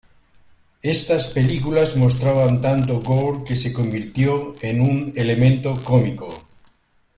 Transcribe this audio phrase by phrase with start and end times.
[0.81, 6.47] Estas películas mostraban tanto "gore" que se convirtió en un elemento cómico.